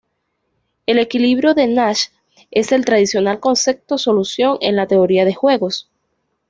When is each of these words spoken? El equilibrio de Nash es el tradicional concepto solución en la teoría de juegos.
El 0.87 0.97
equilibrio 0.97 1.53
de 1.53 1.67
Nash 1.67 2.05
es 2.49 2.71
el 2.71 2.85
tradicional 2.85 3.39
concepto 3.39 3.99
solución 3.99 4.57
en 4.59 4.75
la 4.75 4.87
teoría 4.87 5.25
de 5.25 5.35
juegos. 5.35 5.91